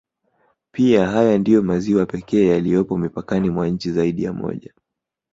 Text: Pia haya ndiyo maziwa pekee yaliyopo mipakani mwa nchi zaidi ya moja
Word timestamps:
Pia 0.71 1.07
haya 1.09 1.37
ndiyo 1.37 1.61
maziwa 1.63 2.05
pekee 2.05 2.47
yaliyopo 2.47 2.97
mipakani 2.97 3.49
mwa 3.49 3.67
nchi 3.69 3.91
zaidi 3.91 4.23
ya 4.23 4.33
moja 4.33 4.73